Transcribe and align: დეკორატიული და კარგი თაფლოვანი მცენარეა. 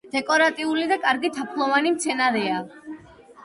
დეკორატიული 0.13 0.85
და 0.93 0.97
კარგი 1.03 1.31
თაფლოვანი 1.37 1.95
მცენარეა. 1.99 2.61